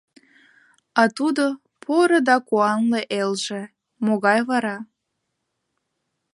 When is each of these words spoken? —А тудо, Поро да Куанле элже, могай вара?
—А 1.01 1.03
тудо, 1.17 1.45
Поро 1.83 2.19
да 2.27 2.35
Куанле 2.47 3.01
элже, 3.21 3.61
могай 4.05 4.39
вара? 4.49 4.77